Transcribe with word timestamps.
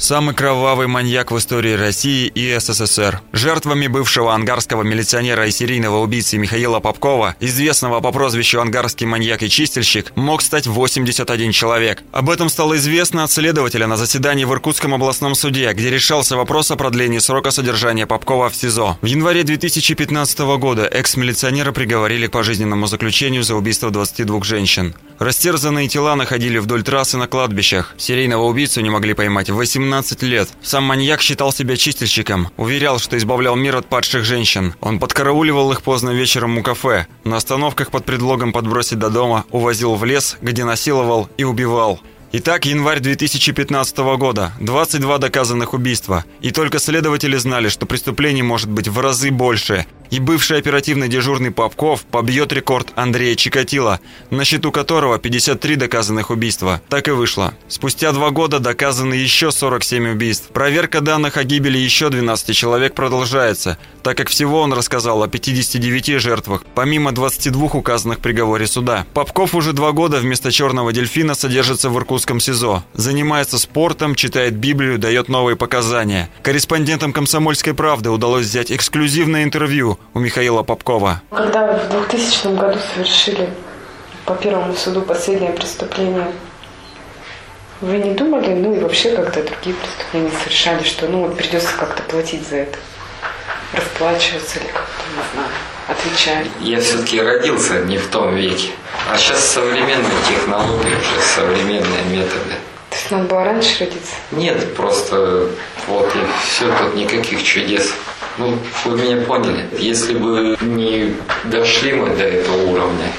Самый 0.00 0.34
кровавый 0.34 0.86
маньяк 0.86 1.30
в 1.30 1.36
истории 1.36 1.74
России 1.74 2.26
и 2.26 2.56
СССР. 2.58 3.20
Жертвами 3.34 3.86
бывшего 3.86 4.34
ангарского 4.34 4.82
милиционера 4.82 5.46
и 5.46 5.50
серийного 5.50 5.98
убийцы 5.98 6.38
Михаила 6.38 6.80
Попкова, 6.80 7.36
известного 7.38 8.00
по 8.00 8.10
прозвищу 8.10 8.62
«Ангарский 8.62 9.06
маньяк 9.06 9.42
и 9.42 9.50
чистильщик», 9.50 10.16
мог 10.16 10.40
стать 10.40 10.66
81 10.66 11.52
человек. 11.52 12.02
Об 12.12 12.30
этом 12.30 12.48
стало 12.48 12.78
известно 12.78 13.24
от 13.24 13.30
следователя 13.30 13.86
на 13.86 13.98
заседании 13.98 14.46
в 14.46 14.52
Иркутском 14.54 14.94
областном 14.94 15.34
суде, 15.34 15.70
где 15.74 15.90
решался 15.90 16.34
вопрос 16.34 16.70
о 16.70 16.76
продлении 16.76 17.18
срока 17.18 17.50
содержания 17.50 18.06
Попкова 18.06 18.48
в 18.48 18.56
СИЗО. 18.56 18.96
В 19.02 19.06
январе 19.06 19.42
2015 19.42 20.38
года 20.58 20.86
экс-милиционера 20.86 21.72
приговорили 21.72 22.26
к 22.26 22.32
пожизненному 22.32 22.86
заключению 22.86 23.42
за 23.42 23.54
убийство 23.54 23.90
22 23.90 24.44
женщин. 24.44 24.94
Растерзанные 25.18 25.88
тела 25.88 26.16
находили 26.16 26.56
вдоль 26.56 26.84
трассы 26.84 27.18
на 27.18 27.26
кладбищах. 27.26 27.94
Серийного 27.98 28.44
убийцу 28.44 28.80
не 28.80 28.88
могли 28.88 29.12
поймать 29.12 29.50
18 29.50 29.89
лет. 30.22 30.48
Сам 30.62 30.84
маньяк 30.84 31.20
считал 31.20 31.52
себя 31.52 31.76
чистильщиком. 31.76 32.48
Уверял, 32.56 32.98
что 32.98 33.16
избавлял 33.16 33.56
мир 33.56 33.76
от 33.76 33.86
падших 33.86 34.24
женщин. 34.24 34.74
Он 34.80 34.98
подкарауливал 34.98 35.72
их 35.72 35.82
поздно 35.82 36.10
вечером 36.10 36.58
у 36.58 36.62
кафе. 36.62 37.06
На 37.24 37.36
остановках 37.36 37.90
под 37.90 38.04
предлогом 38.04 38.52
подбросить 38.52 38.98
до 38.98 39.10
дома 39.10 39.44
увозил 39.50 39.94
в 39.94 40.04
лес, 40.04 40.36
где 40.42 40.64
насиловал 40.64 41.28
и 41.36 41.44
убивал. 41.44 42.00
Итак, 42.32 42.64
январь 42.64 43.00
2015 43.00 43.98
года. 44.16 44.52
22 44.60 45.18
доказанных 45.18 45.74
убийства. 45.74 46.24
И 46.40 46.52
только 46.52 46.78
следователи 46.78 47.36
знали, 47.36 47.68
что 47.68 47.86
преступлений 47.86 48.42
может 48.42 48.70
быть 48.70 48.88
в 48.88 48.98
разы 49.00 49.30
больше– 49.30 49.86
и 50.10 50.18
бывший 50.18 50.58
оперативный 50.58 51.08
дежурный 51.08 51.50
Попков 51.50 52.02
побьет 52.02 52.52
рекорд 52.52 52.88
Андрея 52.96 53.36
Чикатила, 53.36 54.00
на 54.30 54.44
счету 54.44 54.72
которого 54.72 55.18
53 55.18 55.76
доказанных 55.76 56.30
убийства. 56.30 56.82
Так 56.88 57.08
и 57.08 57.12
вышло. 57.12 57.54
Спустя 57.68 58.12
два 58.12 58.30
года 58.30 58.58
доказаны 58.58 59.14
еще 59.14 59.52
47 59.52 60.12
убийств. 60.12 60.48
Проверка 60.52 61.00
данных 61.00 61.36
о 61.36 61.44
гибели 61.44 61.78
еще 61.78 62.10
12 62.10 62.54
человек 62.56 62.94
продолжается, 62.94 63.78
так 64.02 64.16
как 64.16 64.28
всего 64.28 64.60
он 64.60 64.72
рассказал 64.72 65.22
о 65.22 65.28
59 65.28 66.20
жертвах, 66.20 66.64
помимо 66.74 67.12
22 67.12 67.70
указанных 67.72 68.18
в 68.18 68.22
приговоре 68.22 68.66
суда. 68.66 69.06
Попков 69.14 69.54
уже 69.54 69.72
два 69.72 69.92
года 69.92 70.18
вместо 70.18 70.50
«Черного 70.50 70.92
дельфина» 70.92 71.34
содержится 71.34 71.88
в 71.90 71.96
Иркутском 71.96 72.40
СИЗО. 72.40 72.84
Занимается 72.94 73.58
спортом, 73.58 74.14
читает 74.14 74.56
Библию, 74.56 74.98
дает 74.98 75.28
новые 75.28 75.56
показания. 75.56 76.28
Корреспондентам 76.42 77.12
«Комсомольской 77.12 77.74
правды» 77.74 78.10
удалось 78.10 78.46
взять 78.46 78.72
эксклюзивное 78.72 79.44
интервью 79.44 79.99
у 80.14 80.18
Михаила 80.18 80.62
Попкова. 80.62 81.22
Когда 81.30 81.78
в 81.78 81.88
2000 81.90 82.56
году 82.56 82.78
совершили 82.94 83.50
по 84.24 84.34
первому 84.34 84.74
суду 84.74 85.02
последнее 85.02 85.52
преступление, 85.52 86.30
вы 87.80 87.96
не 87.96 88.14
думали, 88.14 88.52
ну 88.52 88.74
и 88.74 88.80
вообще 88.80 89.10
когда 89.16 89.42
другие 89.42 89.74
преступления 89.74 90.30
совершали, 90.42 90.82
что 90.84 91.08
ну 91.08 91.20
вот 91.20 91.36
придется 91.36 91.74
как-то 91.78 92.02
платить 92.02 92.46
за 92.46 92.56
это? 92.56 92.78
Расплачиваться 93.72 94.58
или 94.58 94.66
как-то, 94.66 95.02
не 95.16 95.22
знаю, 95.32 95.48
отвечать? 95.88 96.46
Я 96.60 96.80
все-таки 96.80 97.20
родился 97.20 97.80
не 97.84 97.96
в 97.98 98.08
том 98.08 98.34
веке. 98.34 98.70
А 99.10 99.16
сейчас 99.16 99.44
современные 99.44 100.12
технологии, 100.28 100.94
уже 100.94 101.22
современные 101.34 102.02
методы. 102.10 102.54
То 102.90 102.96
есть 102.96 103.10
надо 103.12 103.24
было 103.24 103.44
раньше 103.44 103.84
родиться? 103.84 104.14
Нет, 104.32 104.74
просто 104.74 105.48
вот 105.86 106.14
и 106.14 106.18
все, 106.44 106.66
тут 106.76 106.94
никаких 106.96 107.42
чудес. 107.42 107.94
Ну, 108.38 108.56
вы 108.84 108.98
меня 108.98 109.16
поняли. 109.24 109.68
Если 109.78 110.14
бы 110.14 110.56
не 110.60 111.14
дошли 111.44 111.92
мы 111.92 112.08
до 112.16 112.24
этого 112.24 112.62
уровня, 112.62 113.12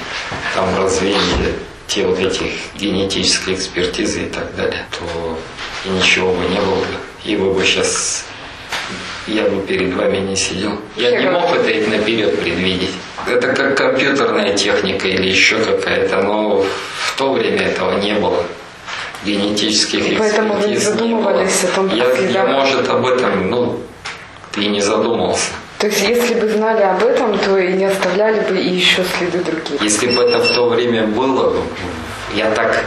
там 0.55 0.65
развеяли 0.77 1.53
те 1.87 2.05
вот 2.05 2.19
эти 2.19 2.51
генетические 2.75 3.55
экспертизы 3.55 4.23
и 4.23 4.29
так 4.29 4.55
далее, 4.55 4.85
то 4.91 5.37
и 5.85 5.89
ничего 5.89 6.31
бы 6.33 6.45
не 6.45 6.59
было 6.59 6.75
бы. 6.75 6.85
И 7.25 7.35
вы 7.35 7.53
бы 7.53 7.63
сейчас 7.63 8.25
я 9.27 9.43
бы 9.43 9.61
перед 9.61 9.93
вами 9.93 10.17
не 10.17 10.35
сидел. 10.35 10.79
Я 10.95 11.19
не 11.19 11.29
мог 11.29 11.53
это 11.53 11.89
наперед 11.89 12.39
предвидеть. 12.39 12.93
Это 13.27 13.49
как 13.49 13.77
компьютерная 13.77 14.55
техника 14.55 15.07
или 15.07 15.29
еще 15.29 15.57
какая-то, 15.57 16.23
но 16.23 16.63
в 16.63 17.17
то 17.17 17.33
время 17.33 17.67
этого 17.67 17.99
не 17.99 18.13
было. 18.13 18.43
Генетических 19.23 19.99
экспертиз 19.99 20.19
Поэтому 20.19 20.53
вы 20.55 20.67
не 20.69 20.77
задумывались 20.77 21.63
о 21.63 21.67
том, 21.67 21.95
я, 21.95 22.11
я, 22.11 22.45
может, 22.45 22.89
об 22.89 23.05
этом, 23.05 23.51
ну, 23.51 23.79
ты 24.51 24.67
не 24.67 24.81
задумался. 24.81 25.51
То 25.79 25.87
есть, 25.87 26.01
если 26.01 26.35
бы 26.35 26.47
знали 26.47 26.83
об 26.83 27.03
этом, 27.03 27.37
то 27.39 27.57
и 27.57 27.73
не 27.73 27.85
оставляли 27.85 28.41
бы 28.41 28.57
и 28.57 28.69
еще 28.75 29.03
следы 29.17 29.39
другие. 29.39 29.79
Если 29.81 30.07
бы 30.15 30.21
это 30.21 30.39
в 30.39 30.47
то 30.53 30.69
время 30.69 31.07
было, 31.07 31.55
я 32.35 32.51
так 32.51 32.83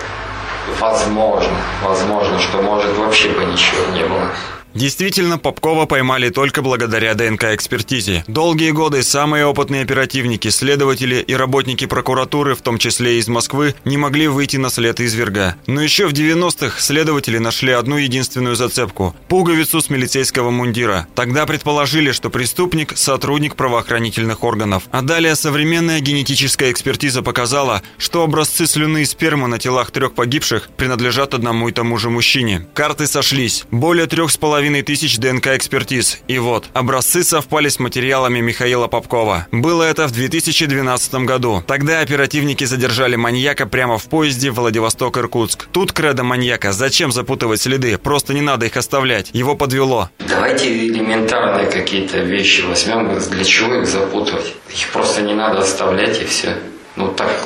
возможно, 0.79 1.57
возможно, 1.83 2.39
что 2.39 2.63
может 2.63 2.97
вообще 2.97 3.29
бы 3.31 3.45
ничего 3.45 3.85
не 3.93 4.05
было. 4.05 4.31
Действительно, 4.75 5.39
Попкова 5.39 5.87
поймали 5.87 6.31
только 6.31 6.61
благодаря 6.61 7.15
ДНК-экспертизе. 7.15 8.25
Долгие 8.27 8.73
годы 8.73 9.05
самые 9.05 9.47
опытные 9.47 9.83
оперативники, 9.83 10.49
следователи 10.49 11.17
и 11.17 11.35
работники 11.35 11.87
прокуратуры, 11.87 12.57
в 12.57 12.61
том 12.61 12.79
числе 12.79 13.19
из 13.19 13.29
Москвы, 13.29 13.77
не 13.85 13.97
могли 13.97 14.27
выйти 14.27 14.57
на 14.57 14.71
след 14.71 14.99
изверга. 15.01 15.55
Но 15.69 15.81
еще 15.81 16.09
в 16.09 16.13
90-х 16.13 16.81
следователи 16.81 17.39
нашли 17.39 17.71
одну 17.71 17.97
единственную 17.97 18.57
зацепку– 18.57 19.15
пуговицу 19.29 19.81
с 19.81 19.91
милицейского 19.91 20.51
мундира. 20.51 21.07
Тогда 21.15 21.47
предположили, 21.47 22.11
что 22.11 22.29
преступник– 22.29 22.95
сотрудник 22.97 23.55
правоохранительных 23.55 24.43
органов. 24.43 24.85
А 24.91 25.03
далее 25.03 25.37
современная 25.37 26.01
генетическая 26.01 26.73
экспертиза 26.73 27.23
показала, 27.23 27.83
что 27.99 28.25
образцы 28.25 28.67
слюны 28.67 29.03
и 29.03 29.05
спермы 29.05 29.47
на 29.47 29.61
телах 29.61 29.93
трех 29.93 30.15
погибших 30.15 30.69
принадлежат 30.77 31.33
одному 31.33 31.69
и 31.69 31.73
тому 31.73 31.97
же 31.97 32.11
мужчине. 32.11 32.67
Карты 32.75 33.07
сошлись. 33.07 33.65
Более 33.71 34.07
трех 34.07 34.33
с 34.33 34.37
половиной 34.37 34.64
половиной 34.65 34.83
тысяч 34.83 35.19
ДНК-экспертиз. 35.19 36.21
И 36.27 36.39
вот, 36.39 36.71
образцы 36.73 37.23
совпали 37.23 37.69
с 37.69 37.79
материалами 37.79 38.41
Михаила 38.41 38.87
Попкова. 38.87 39.47
Было 39.53 39.83
это 39.83 40.07
в 40.07 40.13
2012 40.13 41.15
году. 41.27 41.63
Тогда 41.67 42.01
оперативники 42.01 42.65
задержали 42.65 43.15
маньяка 43.15 43.67
прямо 43.67 43.99
в 43.99 44.05
поезде 44.05 44.51
Владивосток-Иркутск. 44.51 45.67
Тут 45.71 45.93
кредо 45.93 46.25
маньяка. 46.25 46.73
Зачем 46.73 47.13
запутывать 47.13 47.61
следы? 47.61 47.99
Просто 47.99 48.33
не 48.33 48.41
надо 48.41 48.65
их 48.65 48.79
оставлять. 48.79 49.29
Его 49.35 49.55
подвело. 49.55 50.09
Давайте 50.27 50.73
элементарные 50.73 51.67
какие-то 51.67 52.21
вещи 52.21 52.63
возьмем. 52.63 53.19
Для 53.19 53.45
чего 53.45 53.75
их 53.75 53.87
запутывать? 53.87 54.55
Их 54.71 54.89
просто 54.95 55.21
не 55.21 55.35
надо 55.35 55.59
оставлять 55.59 56.23
и 56.23 56.25
все. 56.25 56.57
Ну 56.97 57.09
так, 57.09 57.37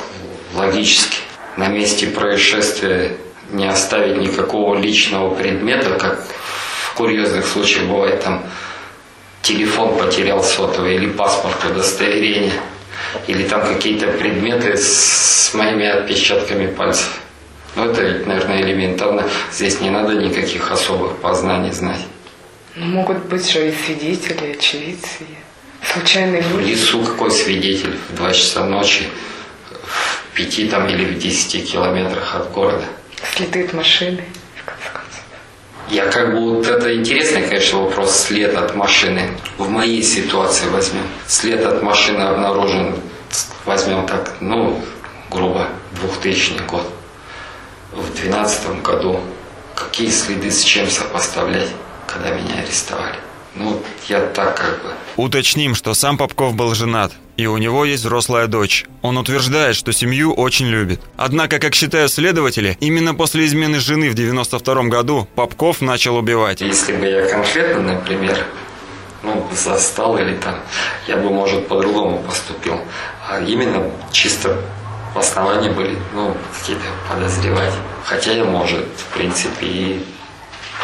логически. 0.55 1.17
На 1.57 1.67
месте 1.67 2.07
происшествия 2.07 3.17
не 3.51 3.67
оставить 3.67 4.15
никакого 4.21 4.79
личного 4.79 5.35
предмета, 5.35 5.97
как 5.99 6.23
курьезных 6.99 7.47
случаев 7.47 7.87
бывает 7.87 8.21
там 8.21 8.43
телефон 9.41 9.97
потерял 9.97 10.43
сотовый 10.43 10.95
или 10.95 11.07
паспорт 11.07 11.55
удостоверение 11.63 12.51
или 13.25 13.43
там 13.47 13.61
какие-то 13.65 14.07
предметы 14.07 14.75
с 14.75 15.53
моими 15.53 15.87
отпечатками 15.87 16.67
пальцев. 16.67 17.21
Ну, 17.77 17.85
это 17.85 18.03
ведь, 18.03 18.27
наверное, 18.27 18.61
элементарно. 18.61 19.23
Здесь 19.49 19.79
не 19.79 19.89
надо 19.89 20.13
никаких 20.15 20.69
особых 20.71 21.15
познаний 21.19 21.71
знать. 21.71 22.01
Ну, 22.75 22.85
могут 22.87 23.23
быть 23.27 23.49
же 23.49 23.69
и 23.69 23.73
свидетели, 23.85 24.51
очевидцы, 24.51 25.25
случайные 25.93 26.41
люди. 26.41 26.53
В 26.53 26.67
лесу 26.67 27.01
какой 27.01 27.31
свидетель 27.31 27.97
в 28.09 28.15
2 28.17 28.31
часа 28.33 28.65
ночи, 28.65 29.05
в 29.85 30.35
пяти 30.35 30.67
там 30.67 30.85
или 30.89 31.05
в 31.05 31.17
десяти 31.17 31.61
километрах 31.61 32.35
от 32.35 32.51
города. 32.51 32.83
Следы 33.35 33.63
от 33.63 33.73
машины. 33.73 34.25
Я 35.89 36.05
как 36.05 36.33
бы 36.33 36.55
вот 36.55 36.67
это 36.67 36.95
интересный, 36.95 37.41
конечно, 37.41 37.79
вопрос, 37.79 38.15
след 38.15 38.55
от 38.55 38.75
машины. 38.75 39.31
В 39.57 39.69
моей 39.69 40.03
ситуации 40.03 40.67
возьмем. 40.69 41.07
След 41.27 41.65
от 41.65 41.81
машины 41.81 42.21
обнаружен, 42.21 42.95
возьмем 43.65 44.05
так, 44.05 44.35
ну, 44.39 44.79
грубо, 45.31 45.67
2000 45.99 46.65
год. 46.67 46.83
В 47.91 48.05
2012 48.13 48.83
году 48.83 49.19
какие 49.73 50.09
следы 50.09 50.51
с 50.51 50.61
чем 50.61 50.87
сопоставлять, 50.89 51.69
когда 52.05 52.29
меня 52.31 52.61
арестовали? 52.61 53.15
Ну, 53.55 53.81
я 54.07 54.19
так 54.19 54.57
как 54.57 54.83
бы. 54.83 54.93
Уточним, 55.15 55.73
что 55.73 55.95
сам 55.95 56.17
Попков 56.19 56.53
был 56.53 56.75
женат, 56.75 57.13
и 57.39 57.47
у 57.47 57.55
него 57.57 57.85
есть 57.85 58.03
взрослая 58.03 58.47
дочь. 58.47 58.85
Он 59.01 59.17
утверждает, 59.17 59.77
что 59.77 59.93
семью 59.93 60.33
очень 60.33 60.67
любит. 60.67 60.99
Однако, 61.15 61.59
как 61.59 61.73
считают 61.73 62.11
следователи, 62.11 62.77
именно 62.81 63.15
после 63.15 63.45
измены 63.45 63.79
жены 63.79 64.09
в 64.09 64.13
92 64.13 64.83
году 64.83 65.25
Попков 65.35 65.79
начал 65.79 66.17
убивать. 66.17 66.59
Если 66.59 66.91
бы 66.91 67.05
я 67.05 67.29
конкретно, 67.29 67.93
например, 67.93 68.45
ну, 69.23 69.47
застал 69.55 70.17
или 70.17 70.35
там, 70.35 70.55
я 71.07 71.15
бы, 71.15 71.29
может, 71.29 71.65
по-другому 71.69 72.21
поступил. 72.23 72.81
А 73.25 73.39
именно 73.39 73.89
чисто 74.11 74.59
основания 75.15 75.71
были, 75.71 75.97
ну, 76.13 76.35
какие-то 76.59 76.83
подозревать. 77.09 77.73
Хотя 78.03 78.33
я, 78.33 78.43
может, 78.43 78.85
в 78.97 79.13
принципе, 79.13 79.65
и 79.65 80.05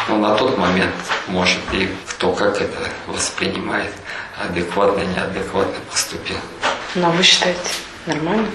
Ну, 0.08 0.18
на 0.18 0.34
тот 0.36 0.56
момент, 0.56 0.94
может, 1.26 1.58
и 1.72 1.88
кто 2.08 2.32
как 2.32 2.60
это 2.60 2.88
воспринимает, 3.06 3.92
адекватно, 4.38 5.02
неадекватно 5.02 5.74
поступил. 5.90 6.36
Но 6.94 7.10
вы 7.10 7.22
считаете, 7.22 7.60
нормально? 8.06 8.48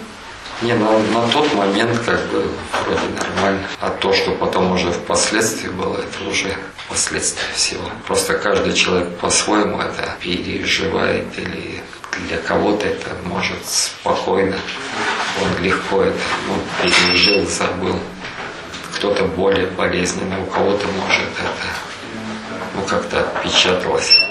Не, 0.61 0.73
на, 0.73 0.99
на 0.99 1.27
тот 1.29 1.53
момент 1.55 1.97
как 2.05 2.21
бы 2.27 2.47
вроде 2.83 3.07
нормально. 3.19 3.67
А 3.79 3.89
то, 3.89 4.13
что 4.13 4.31
потом 4.31 4.71
уже 4.71 4.91
впоследствии 4.91 5.69
было, 5.69 5.97
это 5.97 6.29
уже 6.29 6.55
последствия 6.87 7.51
всего. 7.55 7.83
Просто 8.05 8.35
каждый 8.35 8.73
человек 8.73 9.17
по-своему 9.17 9.81
это 9.81 10.15
переживает 10.19 11.25
или 11.37 11.81
для 12.27 12.37
кого-то 12.37 12.85
это 12.85 13.09
может 13.25 13.65
спокойно, 13.65 14.57
он 15.41 15.63
легко 15.63 16.03
это 16.03 16.19
ну, 16.47 16.55
пережил, 16.83 17.47
забыл. 17.47 17.97
Кто-то 19.01 19.23
более 19.23 19.65
болезненно, 19.65 20.39
у 20.43 20.45
кого-то 20.45 20.85
может 20.85 21.27
это 21.39 21.67
ну, 22.75 22.83
как-то 22.83 23.21
отпечаталось. 23.21 24.21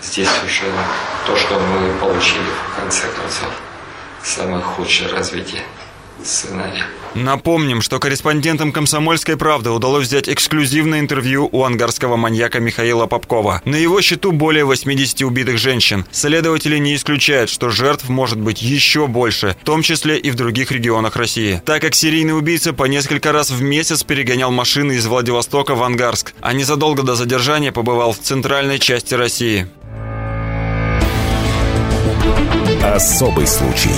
Здесь 0.00 0.30
уже 0.46 0.64
то, 1.26 1.36
что 1.36 1.58
мы 1.60 1.92
получили 1.98 2.40
в 2.40 2.80
конце 2.80 3.02
концов 3.02 3.52
самое 4.22 4.62
худшее 4.62 5.10
развитие 5.10 5.62
сценария. 6.24 6.84
Напомним, 7.14 7.80
что 7.80 7.98
корреспондентам 7.98 8.72
«Комсомольской 8.72 9.36
правды» 9.36 9.70
удалось 9.70 10.06
взять 10.06 10.28
эксклюзивное 10.28 11.00
интервью 11.00 11.48
у 11.50 11.64
ангарского 11.64 12.16
маньяка 12.16 12.60
Михаила 12.60 13.06
Попкова. 13.06 13.62
На 13.64 13.76
его 13.76 14.00
счету 14.00 14.32
более 14.32 14.64
80 14.64 15.22
убитых 15.22 15.58
женщин. 15.58 16.06
Следователи 16.10 16.78
не 16.78 16.94
исключают, 16.94 17.50
что 17.50 17.70
жертв 17.70 18.08
может 18.08 18.38
быть 18.38 18.62
еще 18.62 19.06
больше, 19.06 19.56
в 19.60 19.64
том 19.64 19.82
числе 19.82 20.18
и 20.18 20.30
в 20.30 20.34
других 20.34 20.70
регионах 20.70 21.16
России. 21.16 21.62
Так 21.64 21.82
как 21.82 21.94
серийный 21.94 22.36
убийца 22.36 22.72
по 22.72 22.84
несколько 22.84 23.32
раз 23.32 23.50
в 23.50 23.62
месяц 23.62 24.04
перегонял 24.04 24.50
машины 24.50 24.92
из 24.92 25.06
Владивостока 25.06 25.74
в 25.74 25.82
Ангарск, 25.82 26.34
а 26.40 26.52
незадолго 26.52 27.02
до 27.02 27.14
задержания 27.14 27.72
побывал 27.72 28.12
в 28.12 28.18
центральной 28.18 28.78
части 28.78 29.14
России. 29.14 29.66
Особый 32.82 33.46
случай. 33.46 33.90